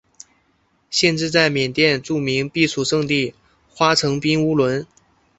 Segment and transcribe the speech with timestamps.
[0.89, 3.35] 县治在缅甸著名避暑胜地
[3.69, 4.87] 花城彬乌伦。